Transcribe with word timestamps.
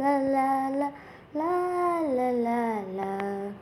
la 0.00 0.18
la 0.18 0.68
la 0.68 0.90
la 1.34 2.00
la 2.00 2.30
la 2.30 2.80
la. 2.98 3.52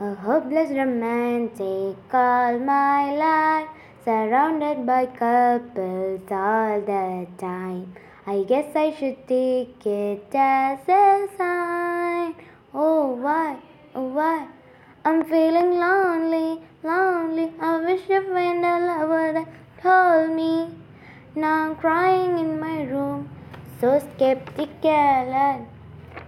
A 0.00 0.14
hopeless 0.14 0.70
romantic 0.70 1.96
all 2.12 2.58
my 2.58 3.14
life, 3.14 3.68
surrounded 4.04 4.86
by 4.86 5.06
couples 5.06 6.20
all 6.30 6.80
the 6.80 7.26
time. 7.38 7.94
I 8.26 8.44
guess 8.44 8.76
I 8.76 8.94
should 8.98 9.26
take 9.26 9.84
it 9.86 10.34
as 10.34 10.88
a 10.88 11.28
sign. 11.36 12.34
Oh, 12.72 13.16
why, 13.16 13.56
oh, 13.94 14.08
why? 14.08 14.48
I'm 15.04 15.24
feeling 15.24 15.78
lonely, 15.78 16.60
lonely. 16.84 17.52
I 17.60 17.78
wish 17.78 18.02
you 18.08 18.22
find 18.32 18.64
a 18.64 18.78
lover 18.86 19.32
that 19.32 19.48
told 19.82 20.36
me. 20.36 20.68
Now 21.34 21.70
I'm 21.70 21.76
crying 21.76 22.38
in 22.38 22.60
my 22.60 22.82
room 22.82 23.28
so 23.80 23.98
skeptical 23.98 25.34
and 25.42 25.66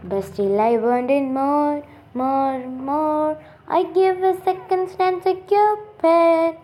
but 0.05 0.23
still 0.25 0.61
I 0.61 0.77
wanted 0.79 1.25
more, 1.25 1.85
more, 2.15 2.59
more. 2.67 3.39
I 3.69 3.85
give 3.85 4.23
a 4.23 4.35
second 4.43 4.97
chance 4.97 5.25
to 5.25 5.35
Cupid, 5.35 6.57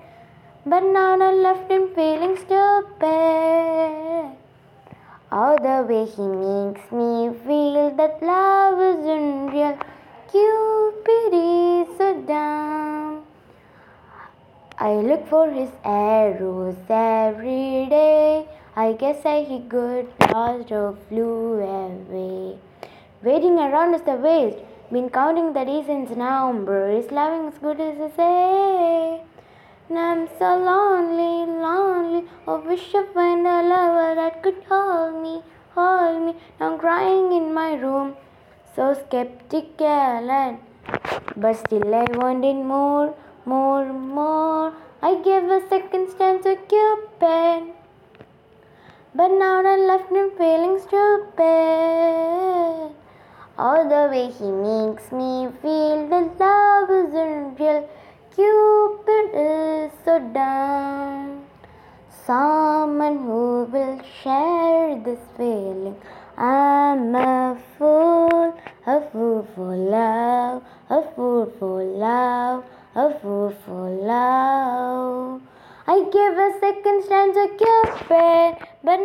but 0.67 0.81
now 0.81 1.13
I'm 1.21 1.43
left 1.43 1.71
in 1.71 1.89
feeling 1.95 2.37
stupid. 2.37 3.09
All 5.31 5.57
the 5.57 5.85
way 5.89 6.05
he 6.07 6.27
makes 6.27 6.91
me 6.91 7.31
feel 7.45 7.91
that 7.97 8.23
love 8.23 8.81
isn't 8.81 9.47
real. 9.53 9.79
Cupid 10.31 11.33
is 11.35 11.99
so 11.99 12.23
dumb. 12.27 13.25
I 14.79 14.95
look 14.95 15.29
for 15.29 15.51
his 15.51 15.71
arrows 15.85 16.77
every 16.89 17.87
day. 17.91 18.18
I 18.89 18.93
guess 18.93 19.27
I 19.27 19.43
he 19.45 19.59
got 19.73 20.07
lost 20.33 20.73
or 20.73 20.97
flew 21.09 21.61
away. 21.61 22.57
Waiting 23.23 23.59
around 23.59 23.93
is 23.93 24.01
the 24.01 24.15
waste. 24.27 24.61
Been 24.91 25.11
counting 25.11 25.53
the 25.53 25.65
days 25.71 25.85
since 25.85 26.09
November. 26.09 26.89
Is 26.89 27.11
loving 27.11 27.49
as 27.49 27.59
good 27.59 27.83
as 27.87 27.99
I 28.01 28.09
say? 28.17 29.23
And 29.91 29.99
I'm 29.99 30.23
so 30.39 30.57
lonely, 30.69 31.35
lonely. 31.67 32.25
I 32.47 32.55
wish 32.71 32.95
I 32.95 33.05
find 33.13 33.47
a 33.47 33.61
lover 33.73 34.15
that 34.21 34.43
could 34.43 34.63
hold 34.71 35.23
me, 35.23 35.43
hold 35.75 36.23
me. 36.25 36.33
Now 36.59 36.73
I'm 36.73 36.79
crying 36.79 37.31
in 37.39 37.53
my 37.53 37.75
room, 37.75 38.15
so 38.75 38.95
skeptical 38.95 40.31
and 40.43 40.59
but 41.37 41.57
still 41.57 41.95
I 41.95 42.07
wanted 42.23 42.57
more, 42.75 43.15
more, 43.45 43.93
more. 43.93 44.73
I 45.03 45.17
gave 45.29 45.45
a 45.59 45.61
second 45.69 46.17
chance 46.17 46.45
to 46.45 46.57
Cupid, 46.73 47.75
but 49.19 49.33
now 49.33 49.59
I'm 49.67 49.81
left 49.89 50.13
in 50.13 50.31
feeling 50.39 50.79
stupid. 50.79 51.45
All 53.59 53.83
the 53.93 54.03
way 54.13 54.27
he 54.31 54.49
makes 54.67 55.11
me 55.11 55.49
feel 55.61 56.07
that 56.11 56.39
love 56.39 56.89
isn't 56.99 57.59
real. 57.59 57.83
Cupid 58.37 59.27
is 59.35 59.91
so 60.05 60.21
dumb. 60.33 61.43
Someone 62.27 63.19
who 63.25 63.65
will 63.73 64.01
share 64.23 64.95
this 65.03 65.25
feeling. 65.37 65.97
I'm 66.37 67.13
a 67.17 67.59
fool, 67.77 68.57
a 68.87 69.01
fool 69.11 69.49
for 69.57 69.75
love, 69.75 70.63
a 70.91 71.03
fool 71.17 71.53
for 71.59 71.83
love, 71.83 72.65
a 72.95 73.19
fool 73.19 73.53
for 73.67 73.91
love. 73.91 75.43
I 75.89 76.01
give 76.17 76.35
a 76.37 76.51
second 76.61 77.09
chance 77.09 77.35
to 77.35 77.49
Cupid, 77.59 78.38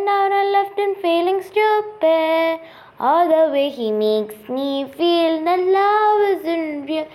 but 0.04 0.10
now 0.10 0.30
I'm 0.30 0.52
left 0.52 0.78
in 0.78 0.94
feeling 0.96 1.42
stupid. 1.42 2.60
All 3.00 3.28
the 3.28 3.50
way 3.52 3.70
he 3.70 3.90
makes 3.90 4.48
me 4.48 4.86
feel 4.96 5.42
that 5.44 5.60
love 5.60 6.20
isn't 6.40 6.86
real. 6.86 7.08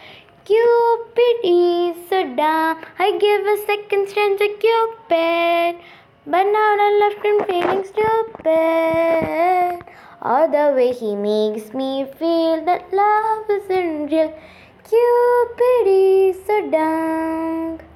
Cupid 0.45 1.35
is 1.43 1.97
so 2.09 2.23
dumb. 2.35 2.83
I 2.97 3.17
give 3.19 3.45
a 3.45 3.57
second 3.67 4.07
chance 4.13 4.39
to 4.39 4.47
Cupid, 4.63 5.75
but 6.25 6.45
now 6.55 6.77
I'm 6.85 6.99
left 6.99 7.25
in 7.25 7.43
feeling 7.45 7.83
stupid. 7.91 9.83
All 10.21 10.47
the 10.47 10.73
way 10.75 10.91
he 10.93 11.15
makes 11.15 11.73
me 11.73 12.07
feel 12.17 12.65
that 12.65 12.91
love 12.91 13.49
isn't 13.49 14.07
real. 14.07 14.33
Cupid 14.89 15.87
is 15.87 16.45
so 16.45 16.69
dumb. 16.71 17.88